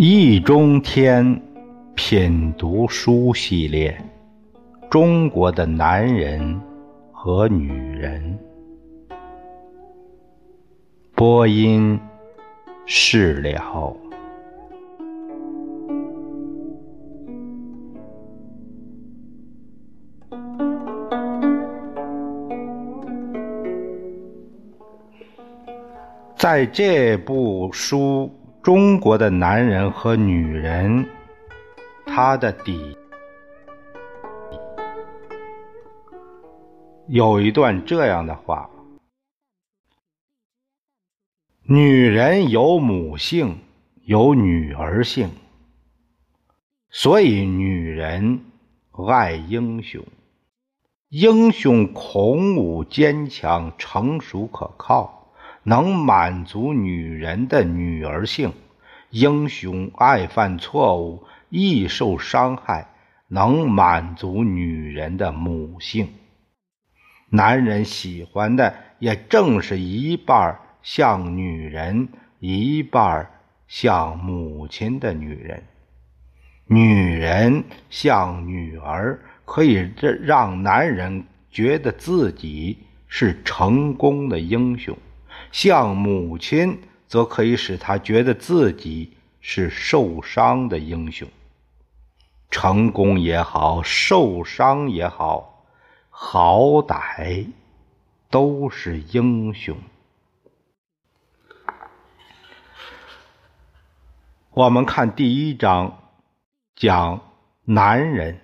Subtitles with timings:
[0.00, 1.42] 易中天
[1.96, 4.00] 品读书系列：
[4.88, 6.60] 中国的男人
[7.10, 8.38] 和女人。
[11.16, 11.98] 播音：
[12.86, 13.96] 释了。
[26.38, 28.32] 在这部书。
[28.60, 31.08] 中国的男人和女人，
[32.04, 32.98] 他的底
[37.06, 38.68] 有一段这样的话：
[41.62, 43.58] 女人有母性，
[44.02, 45.30] 有女儿性，
[46.90, 48.40] 所以女人
[49.08, 50.04] 爱英雄。
[51.08, 55.17] 英雄孔武、坚强、成熟、可靠。
[55.68, 58.54] 能满足女人的女儿性，
[59.10, 62.88] 英雄爱犯错误，易受伤害，
[63.28, 66.08] 能满足女人的母性。
[67.28, 72.08] 男人喜欢的也正是一半像女人，
[72.40, 73.28] 一半
[73.66, 75.62] 像母亲的女人。
[76.64, 79.90] 女人像女儿，可以
[80.22, 84.96] 让男人觉得自己是成功的英雄。
[85.50, 91.28] 像母亲，则可以使他觉得自己是受伤的英雄。
[92.50, 95.64] 成功也好，受伤也好，
[96.10, 97.46] 好歹
[98.30, 99.76] 都是英雄。
[104.50, 106.10] 我们看第一章，
[106.74, 107.20] 讲
[107.64, 108.40] 男人。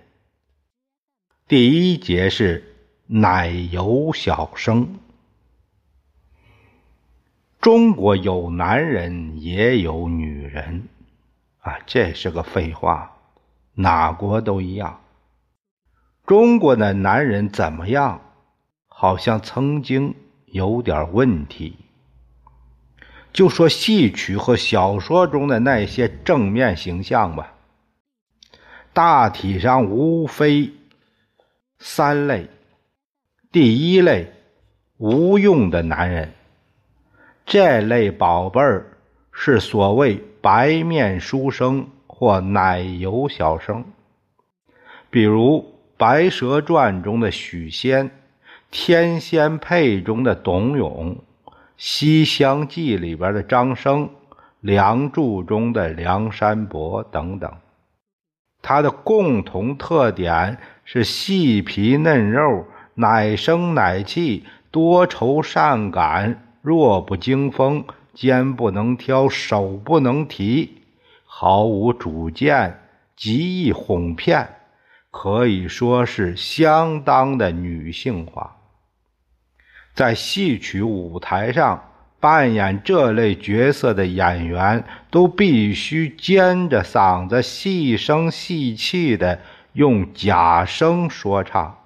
[1.48, 2.74] 第一节是
[3.07, 4.98] 奶油小生。
[7.64, 10.86] 中国有男人也有女人，
[11.61, 13.17] 啊，这是个废话，
[13.73, 15.01] 哪国都一样。
[16.27, 18.20] 中国的男人怎么样？
[18.86, 20.14] 好像曾经
[20.45, 21.79] 有点问题。
[23.33, 27.55] 就说戏曲和小说中的那些正面形象吧，
[28.92, 30.70] 大体上无非
[31.79, 32.46] 三类：
[33.51, 34.35] 第一类，
[34.98, 36.35] 无用的男人。
[37.46, 38.98] 这类宝贝儿
[39.30, 43.84] 是所谓白面书生或奶油小生，
[45.10, 45.58] 比如
[45.96, 48.08] 《白蛇传》中的许仙，
[48.70, 51.16] 《天仙配》中的董永，
[51.77, 54.06] 《西厢记》里边的张生，
[54.60, 57.52] 《梁祝》中的梁山伯等等。
[58.62, 66.43] 他的共同特点是细皮嫩肉，奶声奶气，多愁善感。
[66.64, 70.80] 弱不禁风，肩不能挑，手不能提，
[71.27, 72.80] 毫无主见，
[73.14, 74.48] 极易哄骗，
[75.11, 78.57] 可以说是相当的女性化。
[79.92, 81.85] 在戏曲舞台上
[82.19, 89.39] 扮演这类角色的演员，都必须尖着嗓子，细声细气的
[89.75, 91.77] 用假声说唱，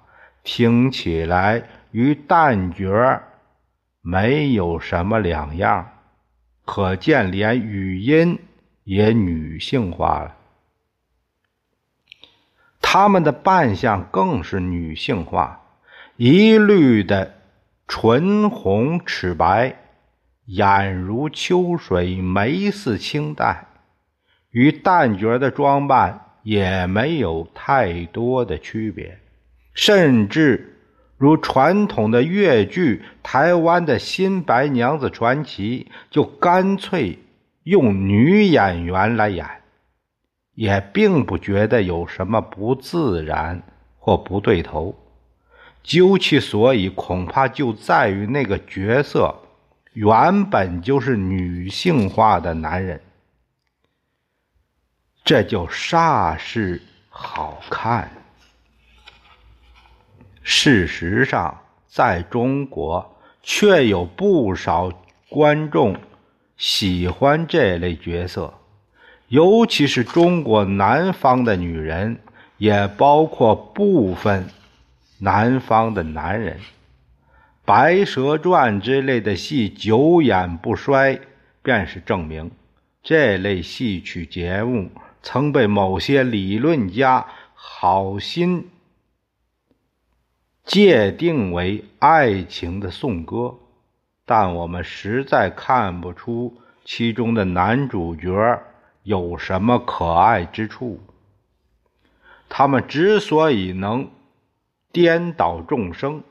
[0.41, 1.61] 听起来
[1.91, 3.21] 与旦角
[4.09, 5.87] 没有什么两样，
[6.65, 8.39] 可见连语音
[8.83, 10.35] 也女性化了。
[12.81, 15.61] 他们的扮相更是女性化，
[16.15, 17.35] 一律的
[17.87, 19.75] 唇红齿白，
[20.45, 23.67] 眼如秋水，眉似清黛，
[24.49, 29.19] 与旦角的装扮也没有太多的区别，
[29.75, 30.77] 甚至。
[31.19, 37.19] 如传统的越剧，台湾的新白娘子传奇就干脆
[37.63, 39.45] 用女演员来演，
[40.55, 43.61] 也并不觉得有什么不自然
[43.97, 44.97] 或不对头。
[45.83, 49.35] 究其所以，恐怕就在于那个角色
[49.91, 53.01] 原本就是女性化的男人，
[55.25, 58.09] 这就煞是好看。
[60.41, 64.91] 事实上，在中国却有不少
[65.29, 65.95] 观众
[66.57, 68.53] 喜欢这类角色，
[69.27, 72.19] 尤其是中国南方的女人，
[72.57, 74.47] 也包括部分
[75.19, 76.57] 南方的男人。
[77.65, 81.19] 《白蛇传》之类的戏久演不衰，
[81.61, 82.49] 便是证明。
[83.03, 84.89] 这类戏曲节目
[85.21, 88.67] 曾被某些理论家好心
[90.69, 93.55] 界定为爱情的颂歌，
[94.23, 96.55] 但我们实在看不出
[96.85, 98.61] 其中的男主角
[99.01, 100.99] 有什么可爱之处。
[102.47, 104.11] 他们之所以能
[104.91, 106.21] 颠倒众生，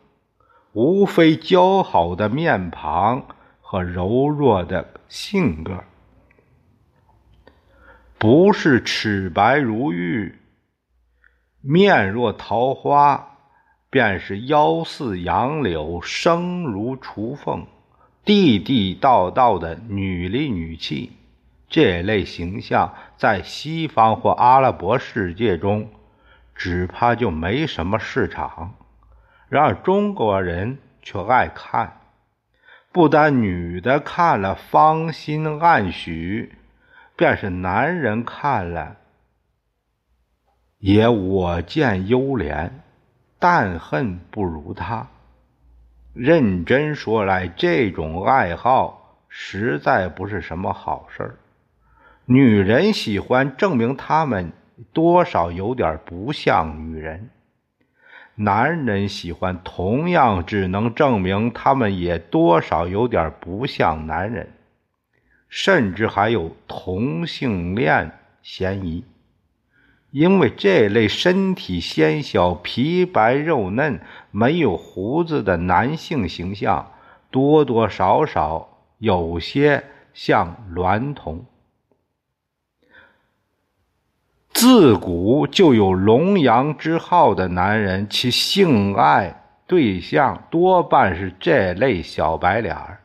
[0.73, 3.27] 无非姣好的面庞
[3.61, 5.83] 和柔弱的性格。
[8.19, 10.39] 不是齿白如玉、
[11.61, 13.28] 面若桃花，
[13.91, 17.67] 便是腰似杨柳、声如雏凤、
[18.25, 21.13] 地地道道的女里女气。
[21.69, 25.91] 这类形象在西方或阿拉伯世界中，
[26.55, 28.75] 只怕就没什么市场。
[29.49, 32.01] 然而中国人却爱看，
[32.93, 36.55] 不但女的看了芳心暗许。
[37.17, 38.97] 便是男人看了，
[40.79, 42.71] 也我见犹怜，
[43.39, 45.07] 但恨不如他。
[46.13, 51.39] 认真说来，这种爱好实在不是什么好事儿。
[52.25, 54.53] 女人喜欢证明他们
[54.93, 57.31] 多少有点不像女人，
[58.35, 64.53] 男人喜欢同样只能证明他们也多少有点不像男人。
[65.49, 68.13] 甚至还有同性恋
[68.43, 69.05] 嫌疑，
[70.11, 74.01] 因为这类身体纤小、皮白肉嫩、
[74.31, 76.93] 没有胡子的男性形象，
[77.31, 78.69] 多多少少
[78.99, 79.85] 有些
[80.15, 81.45] 像娈童。
[84.51, 93.01] 自古就有龙阳之好的男人，其性爱对象多半是这类小白脸儿。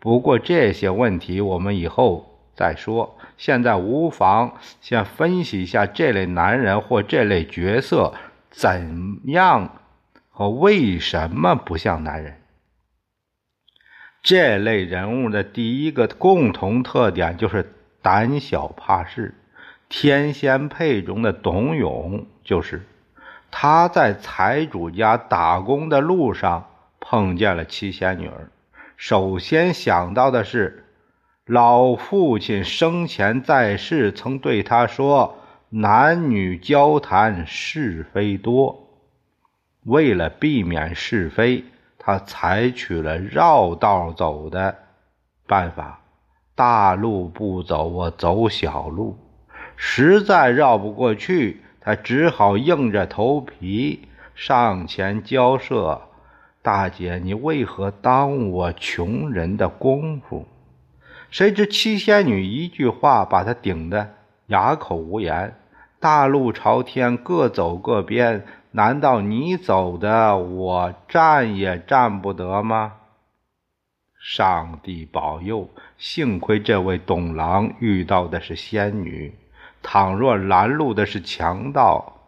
[0.00, 8.12] 不过这些问题我们以后再说，现在无妨先分析一下这类男人或这类角色
[8.50, 9.80] 怎样
[10.28, 12.40] 和为什么不像男人。
[14.24, 17.72] 这类人物的第一个共同特点就是
[18.02, 19.36] 胆小怕事。
[19.88, 22.82] 天仙配中的董永就是
[23.52, 26.68] 他在财主家打工的路上
[26.98, 28.50] 碰见了七仙女儿。
[28.96, 30.84] 首先想到的是，
[31.48, 35.38] 老父亲生前在世曾对他说
[35.70, 38.86] ：“男女交谈是非多。”
[39.84, 41.64] 为了避免是非，
[41.98, 44.76] 他采取了绕道走的
[45.46, 46.00] 办法。
[46.54, 49.16] 大路不走，我走小路。
[49.74, 55.98] 实在绕不过去，他只好硬着头皮上前交涉。
[56.60, 60.46] 大姐，你为何耽误我穷人的功夫？
[61.30, 64.14] 谁知七仙女一句话把他顶得
[64.46, 65.54] 哑口无言。
[66.00, 72.94] 大路朝天，各走各边，难道你走的我站也站不得吗？
[74.20, 75.68] 上帝保佑！
[75.96, 79.34] 幸亏这位董郎遇到的是仙女，
[79.82, 82.20] 倘若拦路的是强盗，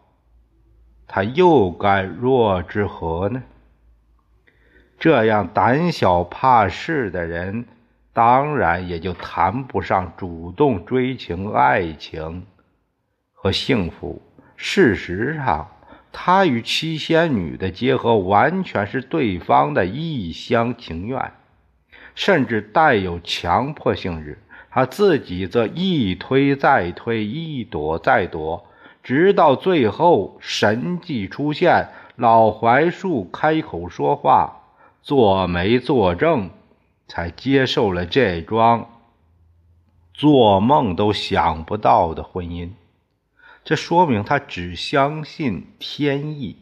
[1.07, 3.43] 他又该若之何呢？
[4.99, 7.65] 这样胆小怕事的人，
[8.13, 12.45] 当然也就谈不上主动追求爱情
[13.33, 14.21] 和幸福。
[14.55, 15.69] 事实上，
[16.11, 21.31] 他与七仙女的结合完全是对方的一厢情愿，
[22.13, 24.37] 甚至带有强迫性质。
[24.69, 28.65] 他自己则一推再推，一躲再躲，
[29.01, 34.57] 直到最后神迹出现，老槐树开口说话。
[35.01, 36.51] 做媒作证，
[37.11, 38.89] 才接受了这桩
[40.13, 42.69] 做梦都想不到的婚姻。
[43.65, 46.55] 这说明他只相信天意，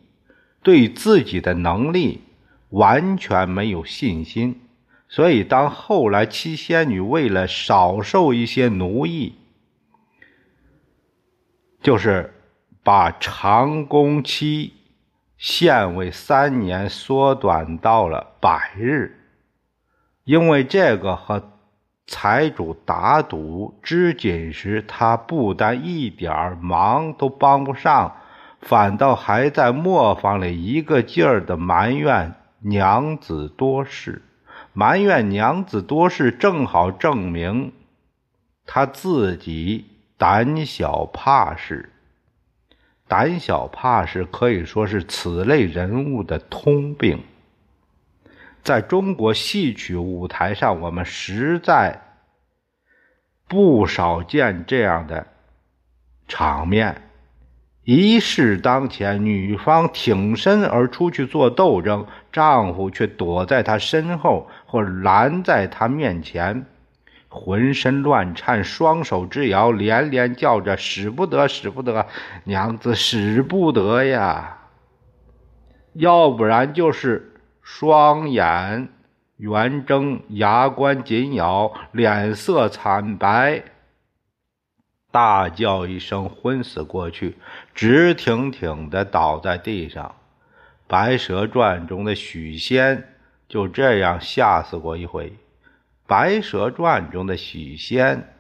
[0.64, 2.24] 对自己的能力
[2.70, 4.60] 完全没有信心。
[5.08, 9.36] 所以，当后来七仙女为了少受一些奴役，
[11.84, 12.34] 就是
[12.82, 14.74] 把长工期。
[15.38, 19.19] 限为三年，缩短到了百日。
[20.30, 21.42] 因为这个和
[22.06, 28.16] 财主打赌织锦时，他不但一点忙都帮不上，
[28.62, 34.22] 反倒还在磨坊里一个劲儿的埋怨娘子多事。
[34.72, 37.72] 埋怨娘子多事，正好证明
[38.68, 41.92] 他自己胆小怕事。
[43.08, 47.24] 胆小怕事可以说是此类人物的通病。
[48.70, 52.00] 在中国戏曲舞台上，我们实在
[53.48, 55.26] 不少见这样的
[56.28, 57.02] 场面。
[57.84, 66.68] 一事当前，女方挺身而出去做斗争，丈夫却躲在她身后或拦在她面前，
[67.28, 72.06] 浑身乱颤，双手直摇，连连叫着：“使不得，使不得，
[72.44, 74.60] 娘子使不得呀！”
[75.98, 77.39] 要不然就是
[77.72, 78.90] 双眼
[79.38, 83.64] 圆睁，牙关紧咬，脸色惨白。
[85.12, 87.38] 大叫一声，昏死过去，
[87.76, 90.08] 直挺挺的倒在地上。
[90.88, 93.08] 《白蛇传》中的许仙
[93.48, 95.30] 就这样吓死过一回。
[96.08, 98.34] 《白蛇传》中的许仙，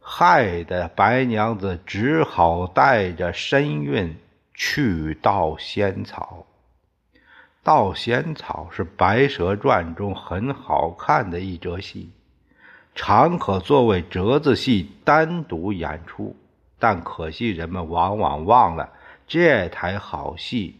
[0.00, 4.16] 害得白娘子只好带着身孕
[4.52, 6.44] 去盗仙草。
[7.64, 12.10] 盗仙草是《白蛇传》中很好看的一折戏。
[12.94, 16.36] 常可作为折子戏单独演出，
[16.78, 18.90] 但可惜人们往往忘了，
[19.26, 20.76] 这台好戏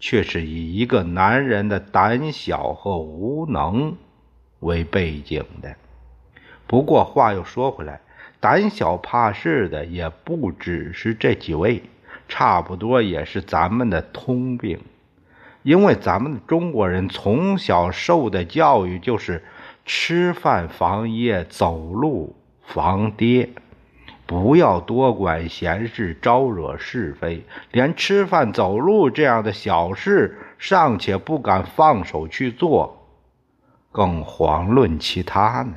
[0.00, 3.94] 却是以一个男人的胆小和无能
[4.60, 5.76] 为背景的。
[6.66, 8.00] 不过话又说回来，
[8.40, 11.82] 胆小怕事的也不只是这几位，
[12.26, 14.80] 差不多也是咱们的通病，
[15.62, 19.42] 因为咱们中国人从小受的教育就是。
[19.84, 23.50] 吃饭防噎，走路防跌，
[24.26, 27.44] 不要多管闲事，招惹是非。
[27.72, 33.08] 连吃饭走路这样的小事尚且不敢放手去做，
[33.90, 35.74] 更遑论其他呢？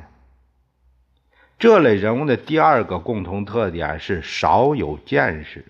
[1.58, 5.66] 这类人物的第二个共同特点是少有见识。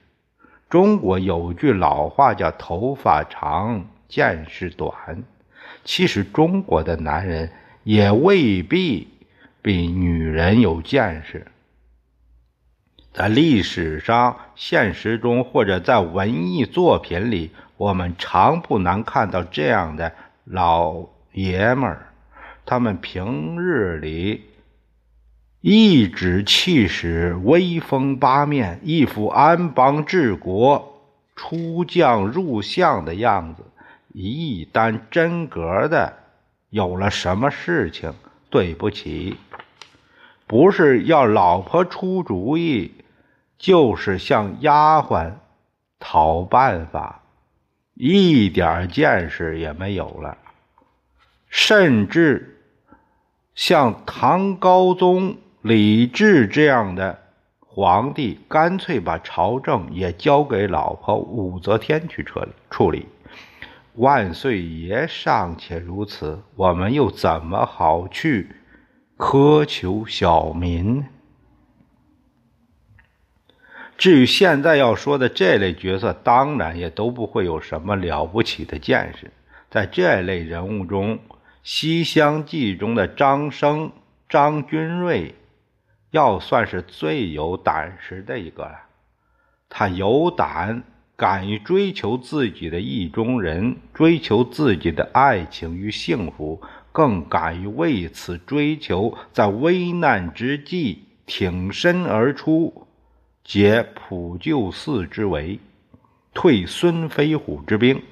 [0.68, 5.25] 中国有句老话叫“头发长，见识短”。
[5.85, 7.51] 其实中国的男人。
[7.87, 9.07] 也未必
[9.63, 11.47] 比女人有见识。
[13.13, 22.09] 在历史上、现实中，或者在文艺作品里，我们常不难看到这样的老爷们儿。
[22.65, 24.43] 他们平日里
[25.61, 31.01] 颐指气使、威风八面，一副安邦治国、
[31.37, 33.63] 出将入相的样子，
[34.18, 36.11] 一旦真格的。
[36.70, 38.14] 有了什么事情，
[38.49, 39.37] 对不起，
[40.46, 42.92] 不是要老婆出主意，
[43.58, 45.32] 就是向丫鬟
[45.99, 47.23] 讨办法，
[47.94, 50.38] 一点见识也没有了。
[51.49, 52.58] 甚至
[53.54, 57.18] 像唐高宗李治这样的
[57.61, 63.06] 皇帝，干脆把朝政也交给老婆武则天去处理处理。
[63.97, 68.57] 万岁爷尚且如此，我们又怎么好去
[69.17, 71.05] 苛求小民？
[73.97, 79.31] 至于现在要说的这类角色，当然也都不会有什么了不起的见识。
[79.71, 81.17] 在这类人物中，
[81.62, 83.91] 《西厢记》中的张生、
[84.29, 85.35] 张君瑞，
[86.11, 88.83] 要算是最有胆识的一个了。
[89.71, 90.85] 他有胆。
[91.16, 96.61] 敢于追求自己的意中人，追求自己的爱情与幸福，
[96.92, 102.87] 更敢于为此追求，在危难之际挺身而出，
[103.42, 105.58] 解普救寺之围，
[106.35, 108.02] 退孙飞虎之兵。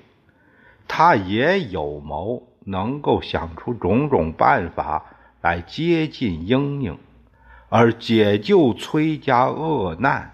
[0.89, 5.05] 他也有谋，能够想出种种办法
[5.43, 6.97] 来接近英英，
[7.69, 10.34] 而解救崔家厄难。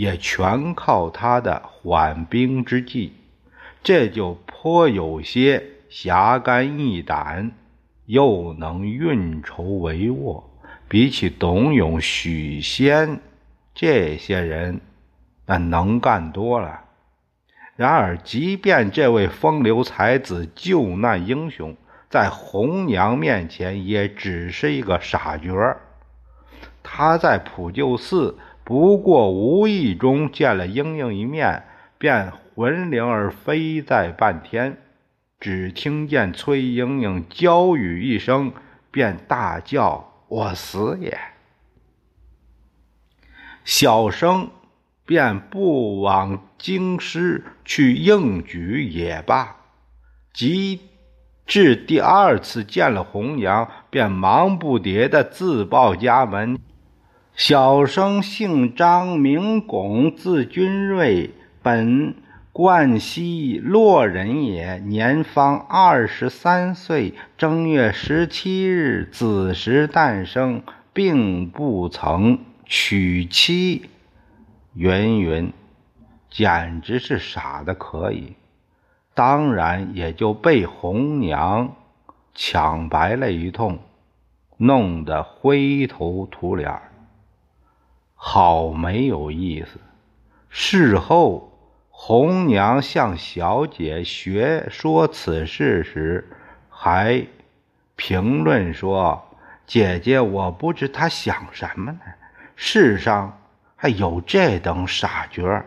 [0.00, 3.12] 也全靠他的缓兵之计，
[3.82, 7.52] 这就颇有些侠肝义胆，
[8.06, 10.42] 又能运筹帷幄，
[10.88, 13.20] 比起董永、许仙
[13.74, 14.80] 这些人，
[15.44, 16.80] 那能干多了。
[17.76, 21.76] 然而，即便这位风流才子、救难英雄，
[22.08, 25.78] 在红娘面前也只是一个傻角儿
[26.82, 28.38] 他在普救寺。
[28.70, 31.64] 不过无意中见了莺莺一面，
[31.98, 34.80] 便魂灵儿飞在半天。
[35.40, 38.52] 只听见崔莺莺娇语一声，
[38.92, 41.18] 便大叫：“我死也！”
[43.66, 44.48] 小生
[45.04, 49.56] 便不往京师去应举也罢。
[50.32, 50.78] 及
[51.44, 56.56] 至第二次见了红娘，便忙不迭的自报家门。
[57.42, 61.30] 小生姓张，名拱，字君瑞，
[61.62, 62.14] 本
[62.52, 64.76] 冠西洛人也。
[64.76, 73.88] 年方二十三岁，正月十七日子时诞生，并不曾娶妻。
[74.74, 75.50] 云云，
[76.28, 78.34] 简直是傻的可以。
[79.14, 81.74] 当然也就被红娘
[82.34, 83.78] 抢白了一通，
[84.58, 86.70] 弄得灰头土脸
[88.22, 89.80] 好没有意思。
[90.50, 91.58] 事后，
[91.88, 96.28] 红娘向小姐学说此事时，
[96.68, 97.26] 还
[97.96, 99.24] 评论说
[99.66, 102.00] ：“姐姐，我不知她想什么呢。
[102.54, 103.38] 世上……”
[103.82, 105.64] 还有这等傻角儿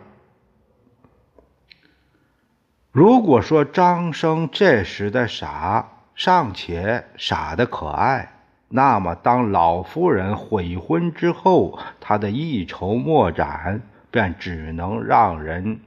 [2.91, 8.32] 如果说张生这时的傻尚且傻的可爱，
[8.75, 15.81] 那么当老夫人悔婚之后，他的一筹莫展，便只能让人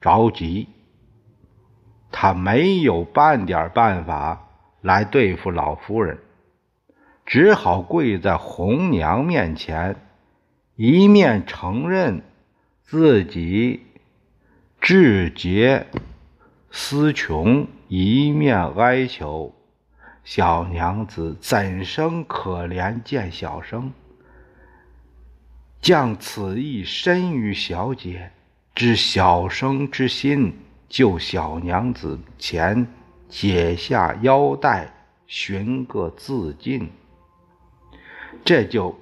[0.00, 0.68] 着急。
[2.10, 4.48] 他没有半点办法
[4.80, 6.16] 来对付老夫人，
[7.26, 9.96] 只好跪在红娘面前。
[10.76, 12.22] 一面承认
[12.82, 13.82] 自己
[14.80, 15.88] 志节
[16.70, 19.54] 思穷，一面哀求
[20.24, 23.92] 小娘子怎生可怜见小生，
[25.80, 28.30] 将此意深于小姐，
[28.74, 30.56] 知小生之心，
[30.88, 32.86] 就小娘子前
[33.28, 34.92] 解下腰带，
[35.26, 36.90] 寻个自尽。
[38.44, 38.98] 这就。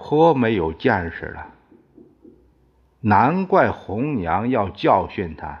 [0.00, 1.52] 颇没有见识了，
[3.00, 5.60] 难怪红娘要教训他。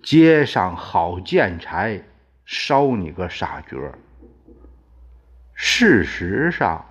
[0.00, 2.00] 街上好见柴，
[2.46, 3.76] 烧你个傻角！
[5.52, 6.86] 事实上，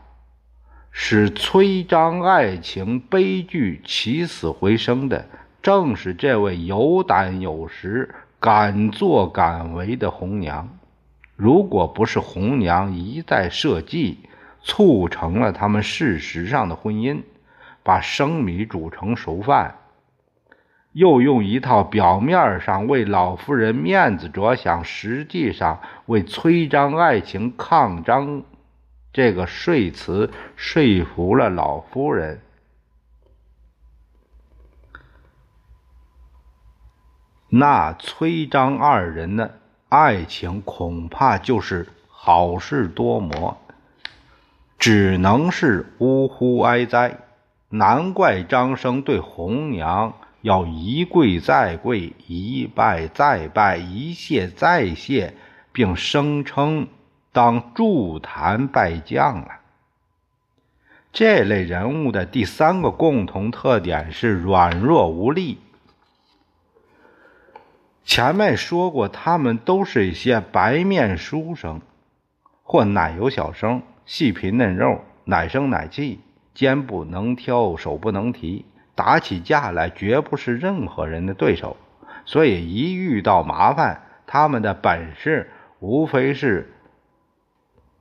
[0.91, 5.25] 使崔张爱情悲剧起死回生的，
[5.61, 10.77] 正是这位有胆有识、敢作敢为的红娘。
[11.37, 14.19] 如果不是红娘一再设计，
[14.61, 17.21] 促成了他们事实上的婚姻，
[17.81, 19.73] 把生米煮成熟饭，
[20.95, 28.43] 又用一套表面上为老夫人面子着想，实际上为催张爱情抗张
[29.11, 32.39] 这个说辞说服了老夫人。
[37.49, 43.57] 那崔张二人的爱情恐怕就是好事多磨。
[44.77, 47.17] 只能是呜呼哀哉，
[47.67, 50.13] 难怪张生对红娘
[50.45, 55.33] 要一跪再跪，一拜再拜，一谢再谢，
[55.71, 56.87] 并声称
[57.31, 59.47] 当助坛拜将了。
[61.11, 65.57] 这类人物的第三个共同特点是软弱无力。
[68.03, 71.81] 前面说过，他们都是一些白面书生
[72.61, 73.81] 或奶油小生。
[74.05, 76.19] 细皮嫩肉，奶声奶气，
[76.53, 78.63] 肩不能挑，手不能提，
[78.95, 81.77] 打起架来绝不是任何人的对手。
[82.25, 86.73] 所以一遇到麻烦，他们的本事无非是：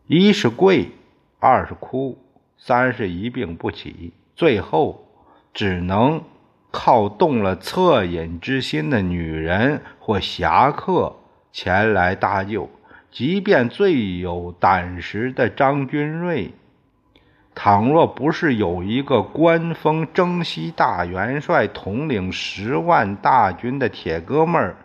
[0.07, 0.93] 一是跪，
[1.39, 2.17] 二是哭，
[2.57, 5.07] 三是一病不起，最后
[5.53, 6.23] 只能
[6.71, 11.17] 靠动了恻隐之心的女人或侠客
[11.53, 12.71] 前来搭救。
[13.11, 16.53] 即便最有胆识的张君瑞，
[17.55, 24.77] 倘若不是有一个官封征西大元帅、统领十万大军的铁哥们儿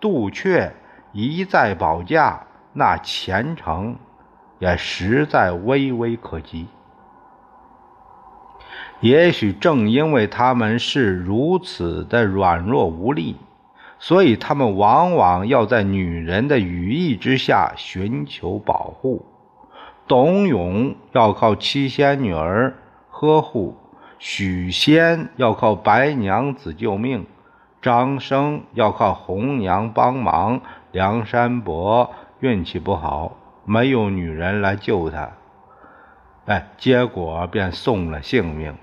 [0.00, 0.70] 杜阙
[1.12, 3.96] 一再保驾，那前程
[4.58, 6.66] 也实在微微可及。
[9.00, 13.36] 也许正因为他们是如此的软弱无力。
[14.00, 19.26] 所以，他们往往要在女人的羽翼之下寻求保护。
[20.08, 22.74] 董永要靠七仙女儿
[23.10, 23.76] 呵护，
[24.18, 27.26] 许仙要靠白娘子救命，
[27.82, 30.62] 张生要靠红娘帮忙。
[30.92, 35.28] 梁山伯运气不好，没有女人来救他，
[36.46, 38.74] 哎，结果便送了性命。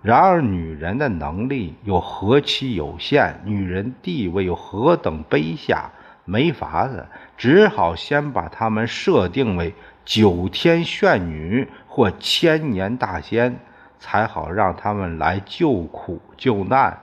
[0.00, 5.90] 然而，女人的能力又何其有限，女人地位又何等卑下，
[6.24, 13.56] 没法子，只好先把他们设定为九天玄女或千年大仙，
[13.98, 16.98] 才好让他们来救苦救难。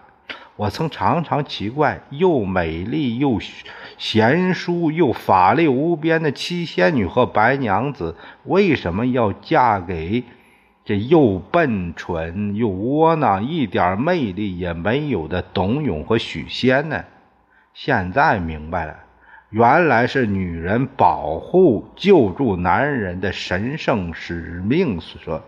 [0.55, 3.39] 我曾常常奇怪，又美丽又
[3.97, 10.23] 贤淑又法力无边的七仙女和白娘子，为什么要嫁给？
[10.83, 17.05] 这又笨蠢又窝囊，一点魅力也没有的董永和许仙呢？
[17.73, 18.95] 现在明白了，
[19.51, 25.43] 原来是女人保护、救助男人的神圣使命所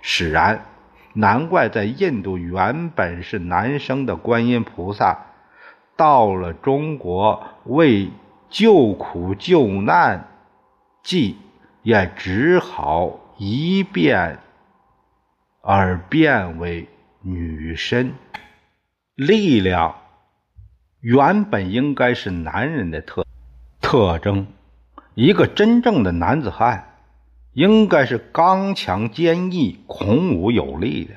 [0.00, 0.64] 使然。
[1.12, 5.26] 难怪在印度原本是男生的观音菩萨，
[5.96, 8.10] 到了中国为
[8.48, 10.28] 救苦救难
[11.02, 11.36] 即，
[11.82, 14.38] 也只好一变
[15.60, 16.88] 而变为
[17.22, 18.12] 女身。
[19.16, 19.96] 力量
[21.00, 23.26] 原本应该是男人的特
[23.90, 24.46] 特征，
[25.14, 26.96] 一个真正的男子汉。
[27.54, 31.14] 应该是刚强坚毅、孔武有力的。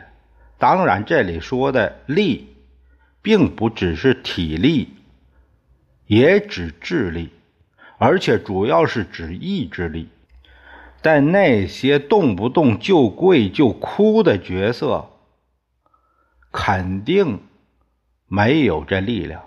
[0.57, 2.47] 当然，这里说的力，
[3.21, 4.87] 并不只是体力，
[6.07, 7.31] 也指智力，
[7.97, 10.07] 而且主要是指意志力。
[11.01, 15.09] 但那些动不动就跪就哭的角色，
[16.53, 17.41] 肯定
[18.29, 19.43] 没有这力量。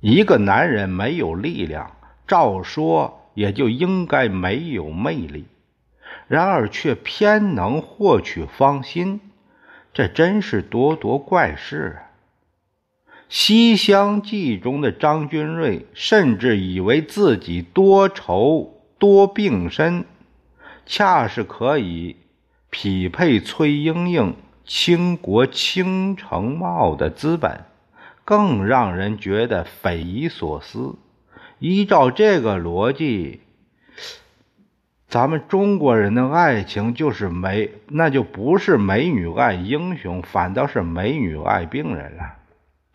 [0.00, 1.92] 一个男人没有力量，
[2.26, 5.46] 照说也就应该没有魅力。
[6.28, 9.20] 然而却偏能获取芳心，
[9.92, 12.12] 这真是咄咄怪事啊！
[13.28, 20.04] 《西厢记》中的张君瑞甚至以为自己多愁多病身，
[20.84, 22.16] 恰是可以
[22.68, 27.64] 匹配崔莺莺倾国倾城貌的资本，
[28.24, 30.94] 更让人觉得匪夷所思。
[31.62, 33.38] 依照这个逻辑。
[35.06, 42.24] 咱们中国人的爱情就是美，那就不是美女爱英雄，反倒是美女爱病人了，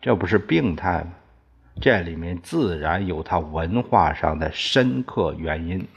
[0.02, 1.12] 这不是病态吗？
[1.80, 5.88] 这里面自然有它文化上的深刻原因，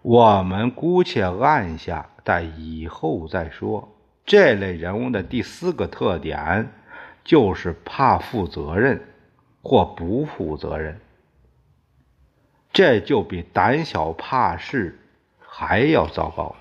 [0.00, 3.86] 我们姑且按下，待以后再说。
[4.24, 6.72] 这类人物的第四个特点
[7.22, 9.02] 就是怕负责任
[9.60, 10.98] 或不负责任，
[12.72, 14.96] 这就比胆小怕事。
[15.52, 16.56] 还要糟糕，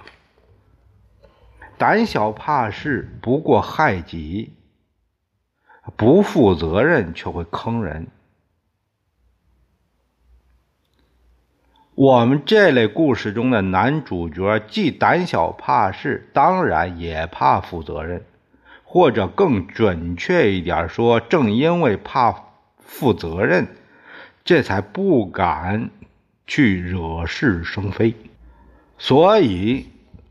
[1.78, 4.56] 胆小怕事不过害己，
[5.96, 8.08] 不负责任却会坑人。
[11.96, 18.26] 我们这类故事中的男主角既胆小怕事，当然也怕负责任，
[18.84, 22.48] 或者更准确一点说，正因为怕
[22.80, 23.68] 负责任，
[24.44, 25.90] 这才不敢
[26.50, 28.16] 去惹是生非。
[28.98, 29.86] 所以，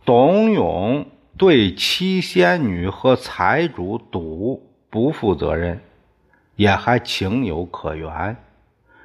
[0.05, 5.81] 董永对七仙女和财主赌不负责任，
[6.57, 8.37] 也还情有可原，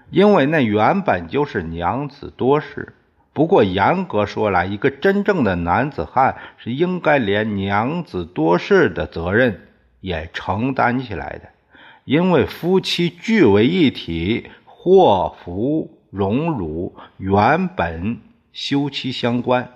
[0.10, 2.94] 因为那原本就是娘子多事。
[3.32, 9.62] 不过，严格说来，一个真正的男子汉是应该连娘子多事的责任
[10.02, 11.50] 也承担起来的，
[12.06, 18.20] 因为夫妻聚为一体，祸福荣辱原本。
[18.54, 19.68] 休戚相关，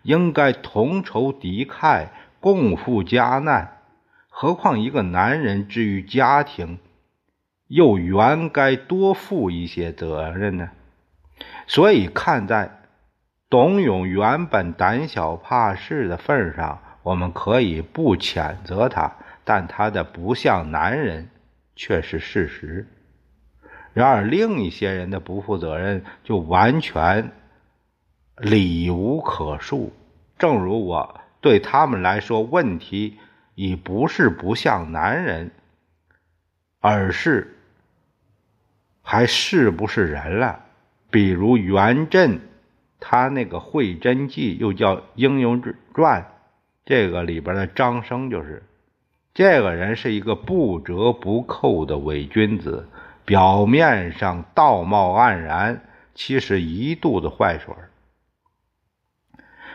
[0.00, 2.08] 应该同仇敌忾，
[2.40, 3.82] 共赴家难。
[4.30, 6.78] 何况一个男人之于家庭，
[7.68, 10.70] 又原该多负一些责任呢？
[11.66, 12.80] 所以，看在
[13.50, 19.12] 董永原本胆小怕事的份上，我们可以不谴责他，
[19.44, 21.28] 但他的不像男人
[21.76, 22.88] 却是事实。
[23.94, 27.32] 然而，另一些人的不负责任，就完全。
[28.36, 29.90] 理无可恕，
[30.38, 33.16] 正如我对他们来说，问题
[33.54, 35.52] 已不是不像男人，
[36.80, 37.56] 而是
[39.02, 40.64] 还是不是人了。
[41.10, 42.40] 比如元稹，
[42.98, 45.62] 他那个《会真记》又叫《英雄
[45.94, 46.22] 传》，
[46.84, 48.64] 这个里边的张生就是，
[49.32, 52.88] 这个人是一个不折不扣的伪君子，
[53.24, 55.82] 表面上道貌岸然，
[56.14, 57.74] 其实一肚子坏水。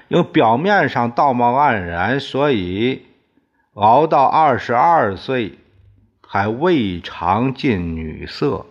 [0.07, 3.05] 因为表面上道貌岸然，所以
[3.73, 5.57] 熬到二十二岁
[6.25, 8.65] 还未尝近女色。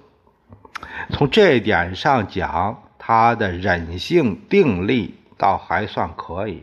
[1.10, 6.62] 从这点上讲，他的忍性定力倒还算可以。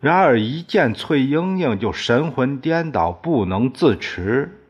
[0.00, 4.62] 然而一见翠莺莺就神魂颠倒，不能自持。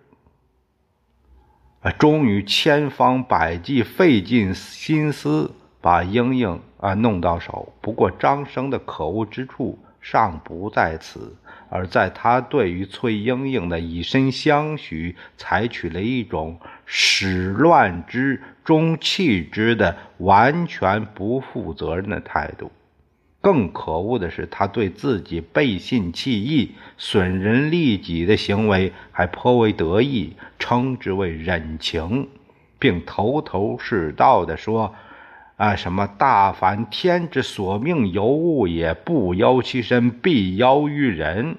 [1.93, 5.51] 终于千方百计，费尽心思。
[5.79, 11.37] 把莺莺啊弄到手，不过张生的可恶之处尚不在此，
[11.69, 22.73] 而在他对于崔莺莺的以身相许，采取了一种始乱之终弃之的完全不负责任的态度。
[23.47, 32.27] 更可恶的是，他对自己背信弃义、损人利己的行为还颇为得意，称之为忍情。
[32.81, 34.93] 并头头是道地说
[35.59, 41.57] ：“啊，什么大凡天之所命尤物也，不邀其身，必邀于人。”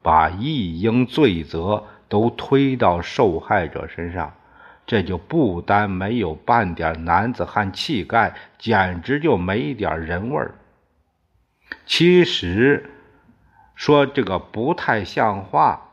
[0.00, 4.32] 把一应罪责都推到受害者身上，
[4.86, 10.54] 这就不单没有半点男子汉气概，简直就没点人味儿。
[11.92, 12.88] 其实
[13.74, 15.88] 说这个不太像话。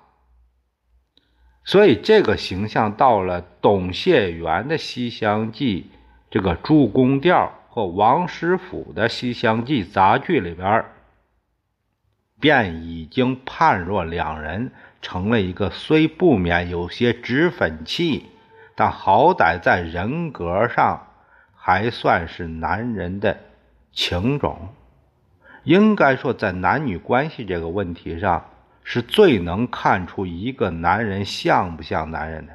[1.65, 5.89] 所以这个形象到了董解元的《西厢记》
[6.29, 10.85] 这个朱公调和王师傅的《西厢记》杂剧里边
[12.39, 18.27] 便已经判若两人，成了一个虽不免有些脂粉气，
[18.75, 21.07] 但好歹在人格上
[21.55, 23.39] 还算是男人的
[23.91, 24.75] 情种。
[25.67, 28.45] 应该说，在男女关系这个问题上，
[28.85, 32.53] 是最能看出一个男人像不像男人的。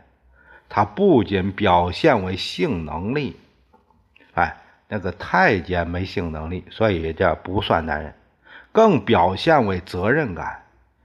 [0.66, 3.36] 他不仅表现为性能力，
[4.32, 4.56] 哎，
[4.88, 8.14] 那个太监没性能力，所以这不算男人。
[8.72, 10.62] 更表现为责任感，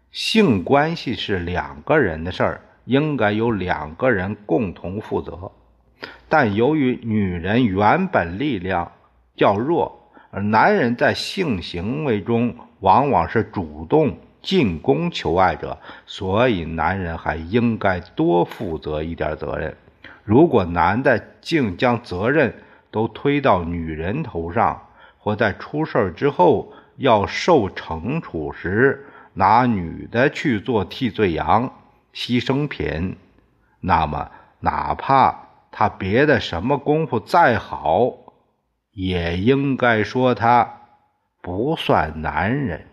[0.09, 5.51] 性关系是两个人的事儿，应该由两个人共同负责。
[6.29, 8.93] 但由于女人原本力量
[9.35, 10.06] 较弱，
[10.37, 19.75] 而男人在性行为中往往是主动进攻求爱者，所以男人还应该多负责一点责任。
[20.23, 22.53] 如果男的竟将责任
[22.91, 24.79] 都推到女人头上，
[25.17, 31.73] 或在出事之后，要受惩处时，拿女的去做替罪羊、
[32.13, 33.15] 牺牲品，
[33.79, 35.35] 那么哪怕
[35.71, 38.13] 他别的什么功夫再好，
[38.97, 40.81] 也应该说他
[41.43, 42.87] 不算男人。